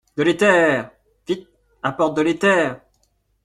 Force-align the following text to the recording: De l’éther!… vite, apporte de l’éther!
De 0.17 0.23
l’éther!… 0.23 0.89
vite, 1.27 1.47
apporte 1.83 2.17
de 2.17 2.23
l’éther! 2.23 2.81